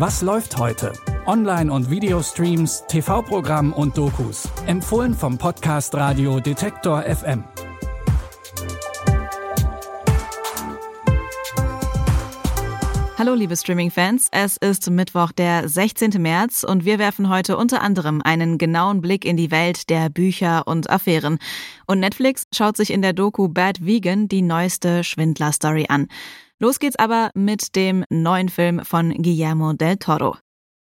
Was 0.00 0.22
läuft 0.22 0.56
heute? 0.56 0.94
Online- 1.26 1.70
und 1.70 1.90
Videostreams, 1.90 2.84
TV-Programm 2.88 3.74
und 3.74 3.98
Dokus. 3.98 4.48
Empfohlen 4.64 5.12
vom 5.12 5.36
Podcast 5.36 5.94
Radio 5.94 6.40
Detektor 6.40 7.02
FM. 7.02 7.44
Hallo 13.18 13.34
liebe 13.34 13.54
Streaming-Fans, 13.54 14.28
es 14.30 14.56
ist 14.56 14.88
Mittwoch, 14.88 15.32
der 15.32 15.68
16. 15.68 16.12
März 16.16 16.64
und 16.64 16.86
wir 16.86 16.98
werfen 16.98 17.28
heute 17.28 17.58
unter 17.58 17.82
anderem 17.82 18.22
einen 18.22 18.56
genauen 18.56 19.02
Blick 19.02 19.26
in 19.26 19.36
die 19.36 19.50
Welt 19.50 19.90
der 19.90 20.08
Bücher 20.08 20.66
und 20.66 20.88
Affären. 20.88 21.38
Und 21.86 22.00
Netflix 22.00 22.44
schaut 22.54 22.78
sich 22.78 22.90
in 22.90 23.02
der 23.02 23.12
Doku 23.12 23.48
Bad 23.48 23.84
Vegan 23.84 24.28
die 24.28 24.40
neueste 24.40 25.04
Schwindler-Story 25.04 25.84
an. 25.90 26.08
Los 26.62 26.78
geht's 26.78 26.96
aber 26.96 27.30
mit 27.34 27.74
dem 27.74 28.04
neuen 28.10 28.50
Film 28.50 28.84
von 28.84 29.14
Guillermo 29.14 29.72
del 29.72 29.96
Toro. 29.96 30.36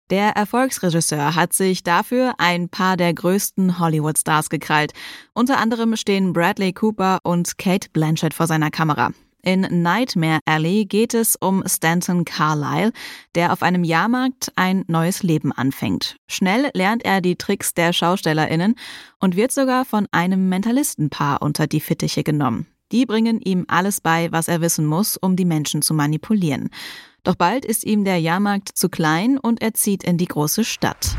Der 0.09 0.31
Erfolgsregisseur 0.31 1.35
hat 1.35 1.53
sich 1.53 1.83
dafür 1.83 2.33
ein 2.39 2.71
paar 2.71 2.97
der 2.97 3.13
größten 3.13 3.79
Hollywood-Stars 3.79 4.49
gekrallt. 4.49 4.95
Unter 5.35 5.59
anderem 5.59 5.95
stehen 5.97 6.33
Bradley 6.33 6.73
Cooper 6.73 7.19
und 7.23 7.59
Kate 7.59 7.91
Blanchett 7.93 8.33
vor 8.33 8.47
seiner 8.47 8.71
Kamera. 8.71 9.11
In 9.43 9.61
Nightmare 9.83 10.41
Alley 10.47 10.87
geht 10.87 11.13
es 11.13 11.37
um 11.37 11.63
Stanton 11.67 12.25
Carlyle, 12.25 12.93
der 13.35 13.53
auf 13.53 13.63
einem 13.63 13.85
Jahrmarkt 13.85 14.51
ein 14.57 14.85
neues 14.89 15.23
Leben 15.23 15.53
anfängt. 15.53 16.17
Schnell 16.29 16.71
lernt 16.73 17.05
er 17.05 17.21
die 17.21 17.37
Tricks 17.37 17.75
der 17.75 17.93
SchaustellerInnen 17.93 18.75
und 19.21 19.37
wird 19.37 19.53
sogar 19.53 19.85
von 19.85 20.07
einem 20.13 20.49
Mentalistenpaar 20.49 21.43
unter 21.43 21.67
die 21.67 21.81
Fittiche 21.81 22.25
genommen. 22.25 22.67
Die 22.93 23.05
bringen 23.05 23.41
ihm 23.41 23.65
alles 23.69 24.01
bei, 24.01 24.29
was 24.33 24.49
er 24.49 24.61
wissen 24.61 24.87
muss, 24.87 25.17
um 25.17 25.37
die 25.37 25.45
Menschen 25.45 25.83
zu 25.83 25.93
manipulieren. 25.95 26.71
Doch 27.23 27.35
bald 27.35 27.65
ist 27.65 27.85
ihm 27.85 28.05
der 28.05 28.19
Jahrmarkt 28.19 28.71
zu 28.75 28.89
klein 28.89 29.39
und 29.39 29.61
er 29.61 29.75
zieht 29.75 30.05
in 30.05 30.17
die 30.17 30.27
große 30.27 30.65
Stadt. 30.65 31.17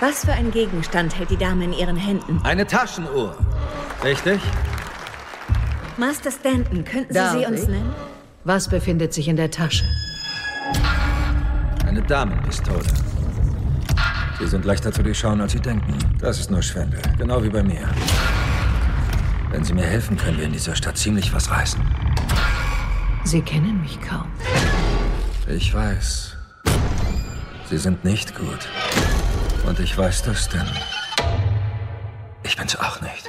Was 0.00 0.24
für 0.24 0.32
ein 0.32 0.50
Gegenstand 0.52 1.16
hält 1.18 1.30
die 1.30 1.36
Dame 1.36 1.64
in 1.64 1.72
ihren 1.72 1.96
Händen? 1.96 2.40
Eine 2.44 2.66
Taschenuhr. 2.66 3.36
Richtig? 4.04 4.40
Master 5.96 6.30
Stanton, 6.30 6.84
könnten 6.84 7.12
Sie 7.12 7.18
Darf 7.18 7.38
sie 7.38 7.46
uns 7.46 7.62
ich? 7.62 7.68
nennen? 7.68 7.92
Was 8.44 8.68
befindet 8.68 9.12
sich 9.12 9.28
in 9.28 9.36
der 9.36 9.50
Tasche? 9.50 9.84
Eine 11.86 12.02
Damenpistole. 12.02 12.82
Sie 14.40 14.46
sind 14.48 14.64
leichter 14.64 14.90
zu 14.92 15.02
durchschauen, 15.02 15.40
als 15.40 15.52
Sie 15.52 15.60
denken. 15.60 15.96
Das 16.20 16.40
ist 16.40 16.50
nur 16.50 16.62
Schwindel. 16.62 17.00
Genau 17.18 17.42
wie 17.44 17.50
bei 17.50 17.62
mir. 17.62 17.88
Wenn 19.52 19.64
Sie 19.64 19.74
mir 19.74 19.84
helfen, 19.84 20.16
können 20.16 20.38
wir 20.38 20.46
in 20.46 20.52
dieser 20.52 20.74
Stadt 20.74 20.96
ziemlich 20.96 21.34
was 21.34 21.50
reißen. 21.50 21.78
Sie 23.24 23.42
kennen 23.42 23.82
mich 23.82 24.00
kaum. 24.00 24.32
Ich 25.46 25.74
weiß. 25.74 26.34
Sie 27.68 27.76
sind 27.76 28.02
nicht 28.02 28.34
gut. 28.34 28.66
Und 29.66 29.78
ich 29.78 29.96
weiß 29.96 30.22
das, 30.22 30.48
denn 30.48 30.66
ich 32.44 32.56
bin's 32.56 32.76
auch 32.76 33.02
nicht. 33.02 33.28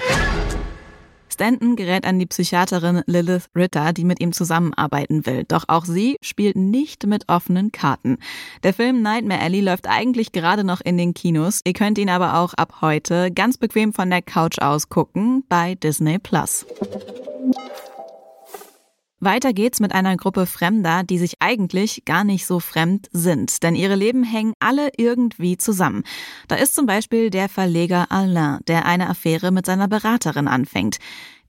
Stanton 1.34 1.76
gerät 1.76 2.06
an 2.06 2.20
die 2.20 2.28
Psychiaterin 2.28 3.02
Lilith 3.08 3.50
Ritter, 3.56 3.92
die 3.92 4.06
mit 4.06 4.22
ihm 4.22 4.34
zusammenarbeiten 4.34 5.26
will. 5.26 5.46
Doch 5.48 5.66
auch 5.68 5.86
sie 5.86 6.18
spielt 6.22 6.56
nicht 6.56 7.08
mit 7.08 7.28
offenen 7.28 7.72
Karten. 7.72 8.18
Der 8.64 8.74
Film 8.74 9.02
Nightmare 9.02 9.42
Alley 9.42 9.62
läuft 9.62 9.88
eigentlich 9.90 10.32
gerade 10.32 10.64
noch 10.64 10.80
in 10.82 10.98
den 10.98 11.14
Kinos. 11.14 11.62
Ihr 11.66 11.74
könnt 11.74 11.98
ihn 11.98 12.10
aber 12.10 12.38
auch 12.38 12.54
ab 12.54 12.82
heute 12.82 13.32
ganz 13.32 13.58
bequem 13.58 13.94
von 13.94 14.10
der 14.10 14.22
Couch 14.22 14.60
aus 14.60 14.90
gucken 14.90 15.44
bei 15.50 15.74
Disney 15.76 16.20
Plus. 16.20 16.66
Weiter 19.24 19.54
geht's 19.54 19.80
mit 19.80 19.94
einer 19.94 20.18
Gruppe 20.18 20.46
Fremder, 20.46 21.04
die 21.04 21.18
sich 21.18 21.36
eigentlich 21.40 22.04
gar 22.06 22.24
nicht 22.24 22.46
so 22.46 22.60
fremd 22.60 23.10
sind, 23.12 23.64
denn 23.64 23.76
ihre 23.76 23.96
Leben 23.96 24.24
hängen 24.24 24.54
alle 24.60 24.90
irgendwie 24.98 25.58
zusammen. 25.58 26.04
Da 26.48 26.56
ist 26.56 26.76
zum 26.76 26.86
Beispiel 26.86 27.30
der 27.30 27.50
Verleger 27.50 28.12
Alain, 28.12 28.60
der 28.68 28.86
eine 28.86 29.10
Affäre 29.10 29.52
mit 29.52 29.66
seiner 29.66 29.88
Beraterin 29.88 30.48
anfängt. 30.48 30.98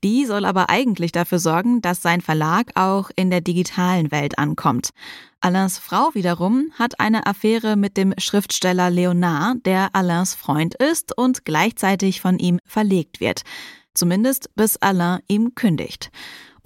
Die 0.05 0.27
soll 0.27 0.45
aber 0.45 0.69
eigentlich 0.69 1.13
dafür 1.13 1.39
sorgen, 1.39 1.81
dass 1.81 2.03
sein 2.03 2.21
Verlag 2.21 2.73
auch 2.75 3.11
in 3.17 3.31
der 3.31 3.41
digitalen 3.41 4.11
Welt 4.11 4.39
ankommt. 4.39 4.91
Alains 5.41 5.79
Frau 5.79 6.11
wiederum 6.13 6.71
hat 6.79 7.01
eine 7.01 7.27
Affäre 7.27 7.77
mit 7.77 7.97
dem 7.97 8.13
Schriftsteller 8.19 8.91
Leonard, 8.91 9.65
der 9.65 9.89
Alains 9.95 10.34
Freund 10.34 10.75
ist 10.75 11.17
und 11.17 11.45
gleichzeitig 11.47 12.21
von 12.21 12.39
ihm 12.39 12.59
verlegt 12.67 13.21
wird. 13.21 13.43
Zumindest 13.95 14.55
bis 14.57 14.77
Alain 14.77 15.21
ihm 15.29 15.55
kündigt. 15.55 16.11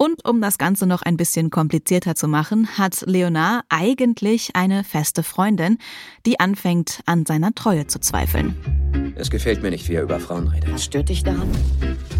Und 0.01 0.25
um 0.25 0.39
das 0.39 0.57
Ganze 0.57 0.85
noch 0.85 1.01
ein 1.01 1.17
bisschen 1.17 1.49
komplizierter 1.49 2.15
zu 2.15 2.29
machen, 2.29 2.69
hat 2.77 3.01
Leonard 3.05 3.65
eigentlich 3.67 4.51
eine 4.53 4.85
feste 4.85 5.23
Freundin, 5.23 5.77
die 6.25 6.39
anfängt 6.39 7.01
an 7.05 7.25
seiner 7.25 7.53
Treue 7.53 7.85
zu 7.85 7.99
zweifeln. 7.99 8.55
Es 9.17 9.29
gefällt 9.29 9.61
mir 9.61 9.71
nicht, 9.71 9.89
wie 9.89 9.95
er 9.95 10.03
über 10.03 10.21
Frauen 10.21 10.47
redet. 10.47 10.71
Was 10.71 10.85
stört 10.85 11.09
dich 11.09 11.25
daran? 11.25 11.49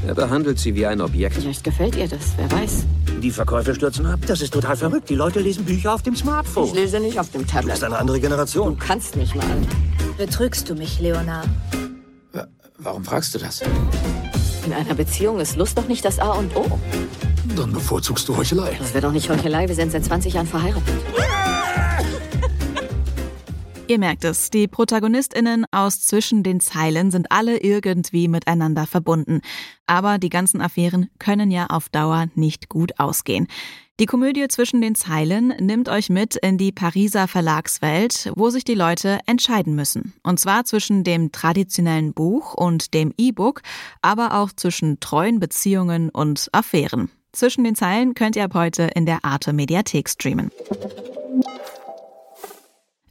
Er 0.06 0.14
behandelt 0.14 0.60
sie 0.60 0.76
wie 0.76 0.86
ein 0.86 1.00
Objekt. 1.00 1.36
Vielleicht 1.36 1.64
gefällt 1.64 1.96
ihr 1.96 2.10
das, 2.10 2.34
wer 2.36 2.52
weiß. 2.52 2.84
Die 3.24 3.32
Verkäufe 3.32 3.74
stürzen 3.74 4.06
ab. 4.08 4.20
Das 4.28 4.42
ist 4.42 4.52
total 4.54 4.76
verrückt. 4.76 5.10
Die 5.10 5.16
Leute 5.16 5.40
lesen 5.40 5.64
Bücher 5.64 5.94
auf 5.94 6.02
dem 6.02 6.18
Smartphone. 6.18 6.66
Ich 6.66 6.74
lese 6.74 7.00
nicht 7.00 7.18
auf 7.18 7.30
dem 7.32 7.44
Das 7.44 7.52
Tablet. 7.52 7.76
ist 7.76 7.84
eine 7.86 7.98
andere 7.98 8.18
Du 8.18 8.24
Generation. 8.24 8.78
kannst 8.78 9.16
nicht 9.16 9.36
mal. 9.36 9.46
Betrügst 10.18 10.70
du 10.70 10.76
mich, 10.76 11.00
Leonard? 11.00 11.48
Warum 12.78 13.06
fragst 13.06 13.34
du 13.36 13.40
das? 13.40 13.62
In 14.66 14.74
einer 14.74 14.94
Beziehung 14.96 15.40
ist 15.40 15.56
Lust 15.56 15.78
doch 15.78 15.88
nicht 15.88 16.04
das 16.04 16.20
A 16.20 16.32
und 16.34 16.54
O. 16.58 16.78
Dann 17.56 17.74
bevorzugst 17.74 18.28
du 18.28 18.38
Heuchelei. 18.38 18.76
Das 18.80 18.94
wäre 18.94 19.02
doch 19.08 19.12
nicht 19.12 19.30
Heuchelei, 19.30 19.68
wir 19.68 19.76
sind 19.76 19.92
seit 19.92 20.06
20 20.06 20.34
Jahren 20.34 20.48
verheiratet. 20.48 20.96
Ihr 23.90 23.98
merkt 23.98 24.24
es, 24.24 24.52
die 24.52 24.68
Protagonistinnen 24.68 25.66
aus 25.72 26.02
zwischen 26.02 26.44
den 26.44 26.60
Zeilen 26.60 27.10
sind 27.10 27.32
alle 27.32 27.58
irgendwie 27.58 28.28
miteinander 28.28 28.86
verbunden. 28.86 29.42
Aber 29.88 30.20
die 30.20 30.30
ganzen 30.30 30.62
Affären 30.62 31.10
können 31.18 31.50
ja 31.50 31.66
auf 31.66 31.90
Dauer 31.90 32.28
nicht 32.36 32.70
gut 32.70 33.00
ausgehen. 33.00 33.48
Die 34.00 34.06
Komödie 34.06 34.48
zwischen 34.48 34.80
den 34.80 34.94
Zeilen 34.94 35.48
nimmt 35.60 35.90
euch 35.90 36.10
mit 36.10 36.36
in 36.36 36.60
die 36.60 36.72
Pariser 36.72 37.28
Verlagswelt, 37.28 38.32
wo 38.36 38.52
sich 38.52 38.64
die 38.64 38.76
Leute 38.76 39.20
entscheiden 39.26 39.74
müssen. 39.76 40.14
Und 40.22 40.40
zwar 40.40 40.66
zwischen 40.66 41.04
dem 41.04 41.32
traditionellen 41.32 42.14
Buch 42.14 42.54
und 42.54 42.94
dem 42.94 43.12
E-Book, 43.18 43.62
aber 44.04 44.36
auch 44.36 44.54
zwischen 44.54 45.00
treuen 45.00 45.40
Beziehungen 45.40 46.10
und 46.12 46.48
Affären. 46.54 47.10
Zwischen 47.32 47.64
den 47.64 47.76
Zeilen 47.76 48.14
könnt 48.14 48.36
ihr 48.36 48.44
ab 48.44 48.54
heute 48.54 48.84
in 48.96 49.06
der 49.06 49.24
Arte 49.24 49.54
Mediathek 49.54 50.10
streamen. 50.10 50.52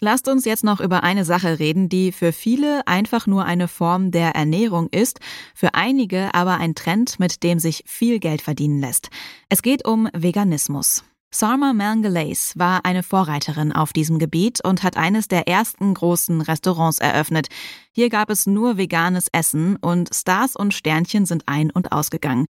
Lasst 0.01 0.29
uns 0.29 0.45
jetzt 0.45 0.63
noch 0.63 0.81
über 0.81 1.03
eine 1.03 1.25
Sache 1.25 1.59
reden, 1.59 1.89
die 1.89 2.13
für 2.13 2.33
viele 2.33 2.87
einfach 2.87 3.27
nur 3.27 3.45
eine 3.45 3.67
Form 3.67 4.13
der 4.13 4.31
Ernährung 4.31 4.89
ist, 4.91 5.19
für 5.55 5.75
einige 5.75 6.35
aber 6.35 6.59
ein 6.59 6.77
Trend, 6.77 7.19
mit 7.19 7.43
dem 7.43 7.59
sich 7.59 7.83
viel 7.87 8.21
Geld 8.21 8.41
verdienen 8.41 8.81
lässt. 8.81 9.11
Es 9.49 9.61
geht 9.61 9.87
um 9.87 10.09
Veganismus. 10.13 11.05
Sarma 11.31 11.75
Mangalays 11.75 12.55
war 12.57 12.87
eine 12.87 13.03
Vorreiterin 13.03 13.73
auf 13.73 13.93
diesem 13.93 14.19
Gebiet 14.19 14.65
und 14.65 14.83
hat 14.83 14.97
eines 14.97 15.29
der 15.29 15.47
ersten 15.47 15.93
großen 15.93 16.41
Restaurants 16.41 17.01
eröffnet. 17.01 17.49
Hier 17.93 18.09
gab 18.09 18.31
es 18.31 18.47
nur 18.47 18.79
veganes 18.79 19.27
Essen 19.33 19.77
und 19.77 20.15
Stars 20.15 20.57
und 20.57 20.73
Sternchen 20.73 21.27
sind 21.27 21.43
ein- 21.47 21.71
und 21.71 21.93
ausgegangen. 21.93 22.47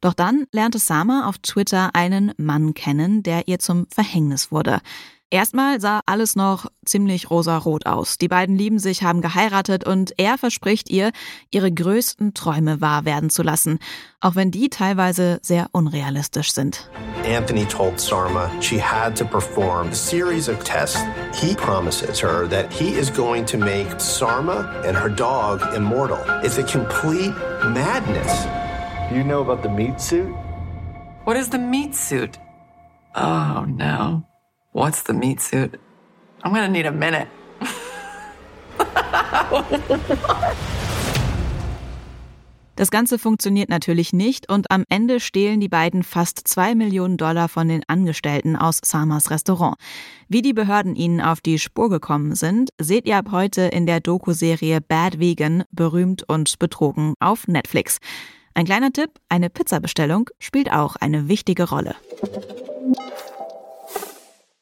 Doch 0.00 0.14
dann 0.14 0.46
lernte 0.52 0.78
Sama 0.78 1.28
auf 1.28 1.38
Twitter 1.38 1.90
einen 1.94 2.32
Mann 2.36 2.74
kennen, 2.74 3.22
der 3.22 3.48
ihr 3.48 3.58
zum 3.58 3.86
Verhängnis 3.90 4.50
wurde. 4.50 4.80
Erstmal 5.32 5.80
sah 5.80 6.00
alles 6.06 6.34
noch 6.34 6.66
ziemlich 6.84 7.30
rosarot 7.30 7.86
aus. 7.86 8.18
Die 8.18 8.26
beiden 8.26 8.56
lieben 8.56 8.80
sich, 8.80 9.04
haben 9.04 9.20
geheiratet 9.20 9.86
und 9.86 10.12
er 10.16 10.38
verspricht 10.38 10.90
ihr, 10.90 11.12
ihre 11.52 11.70
größten 11.70 12.34
Träume 12.34 12.80
wahr 12.80 13.04
werden 13.04 13.30
zu 13.30 13.44
lassen, 13.44 13.78
auch 14.20 14.34
wenn 14.34 14.50
die 14.50 14.70
teilweise 14.70 15.38
sehr 15.40 15.68
unrealistisch 15.70 16.52
sind. 16.52 16.90
Anthony 17.24 17.64
told 17.64 18.00
Sarma 18.00 18.50
she 18.60 18.82
had 18.82 19.16
to 19.16 19.24
perform 19.24 19.90
a 19.90 19.94
series 19.94 20.48
of 20.48 20.64
tests. 20.64 21.00
He 21.32 21.54
promises 21.54 22.20
her 22.20 22.48
that 22.48 22.72
he 22.72 22.88
is 22.88 23.12
going 23.12 23.46
to 23.46 23.56
make 23.56 24.00
Sarma 24.00 24.68
and 24.84 24.98
her 24.98 25.08
dog 25.08 25.60
immortal. 25.76 26.18
It's 26.42 26.58
a 26.58 26.64
complete 26.64 27.32
madness. 27.62 28.48
You 29.12 29.24
know 29.24 29.40
about 29.40 29.62
the 29.64 29.68
meat 29.68 30.00
suit? 30.00 30.32
What 31.24 31.36
is 31.36 31.50
the 31.50 31.58
meat 31.58 31.96
suit? 31.96 32.38
Oh 33.16 33.64
no. 33.66 34.22
What's 34.72 35.02
the 35.02 35.12
meat 35.12 35.40
suit? 35.40 35.80
I'm 36.44 36.52
gonna 36.54 36.68
need 36.68 36.86
a 36.86 36.92
minute. 36.92 37.26
Das 42.76 42.90
Ganze 42.90 43.18
funktioniert 43.18 43.68
natürlich 43.68 44.14
nicht 44.14 44.50
und 44.50 44.70
am 44.70 44.84
Ende 44.88 45.20
stehlen 45.20 45.60
die 45.60 45.68
beiden 45.68 46.02
fast 46.02 46.48
zwei 46.48 46.74
Millionen 46.74 47.18
Dollar 47.18 47.50
von 47.50 47.68
den 47.68 47.82
Angestellten 47.88 48.56
aus 48.56 48.80
Samas 48.82 49.30
Restaurant. 49.30 49.76
Wie 50.28 50.40
die 50.40 50.54
Behörden 50.54 50.96
ihnen 50.96 51.20
auf 51.20 51.42
die 51.42 51.58
Spur 51.58 51.90
gekommen 51.90 52.34
sind, 52.34 52.70
seht 52.80 53.06
ihr 53.06 53.18
ab 53.18 53.32
heute 53.32 53.62
in 53.62 53.84
der 53.84 54.00
Doku-Serie 54.00 54.80
Bad 54.80 55.18
Vegan, 55.18 55.64
berühmt 55.70 56.26
und 56.26 56.58
betrogen 56.58 57.12
auf 57.20 57.46
Netflix. 57.48 57.98
Ein 58.60 58.66
kleiner 58.66 58.92
Tipp, 58.92 59.12
eine 59.30 59.48
Pizzabestellung 59.48 60.28
spielt 60.38 60.70
auch 60.70 60.96
eine 60.96 61.28
wichtige 61.28 61.70
Rolle. 61.70 61.94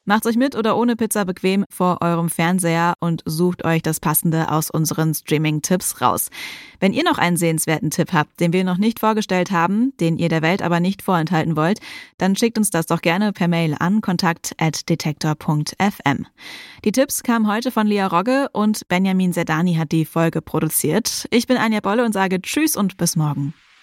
Macht's 0.05 0.25
euch 0.25 0.37
mit 0.37 0.55
oder 0.55 0.77
ohne 0.77 0.95
Pizza 0.95 1.25
bequem 1.25 1.65
vor 1.69 1.97
eurem 1.99 2.29
Fernseher 2.29 2.93
und 3.01 3.23
sucht 3.25 3.65
euch 3.65 3.81
das 3.81 3.99
Passende 3.99 4.53
aus 4.53 4.71
unseren 4.71 5.13
Streaming-Tipps 5.13 5.99
raus. 5.99 6.29
Wenn 6.79 6.93
ihr 6.93 7.03
noch 7.03 7.17
einen 7.17 7.35
sehenswerten 7.35 7.89
Tipp 7.89 8.13
habt, 8.13 8.39
den 8.39 8.53
wir 8.53 8.63
noch 8.63 8.77
nicht 8.77 9.01
vorgestellt 9.01 9.51
haben, 9.51 9.91
den 9.99 10.17
ihr 10.17 10.29
der 10.29 10.43
Welt 10.43 10.61
aber 10.61 10.79
nicht 10.79 11.01
vorenthalten 11.01 11.57
wollt, 11.57 11.81
dann 12.17 12.37
schickt 12.37 12.57
uns 12.57 12.69
das 12.69 12.85
doch 12.85 13.01
gerne 13.01 13.33
per 13.33 13.49
Mail 13.49 13.75
an 13.77 13.99
kontakt.detektor.fm. 13.99 16.25
Die 16.85 16.91
Tipps 16.93 17.21
kamen 17.21 17.51
heute 17.51 17.69
von 17.69 17.85
Lia 17.85 18.07
Rogge 18.07 18.47
und 18.53 18.87
Benjamin 18.87 19.33
Sedani 19.33 19.75
hat 19.75 19.91
die 19.91 20.05
Folge 20.05 20.41
produziert. 20.41 21.27
Ich 21.31 21.47
bin 21.47 21.57
Anja 21.57 21.81
Bolle 21.81 22.05
und 22.05 22.13
sage 22.13 22.41
Tschüss 22.41 22.77
und 22.77 22.95
bis 22.95 23.17
morgen. 23.17 23.53